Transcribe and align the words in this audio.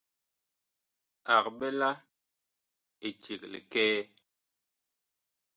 Ag 1.35 1.45
ɓɛ 1.57 1.67
la 1.79 1.89
eceg 3.07 3.41
likɛɛ. 3.53 3.97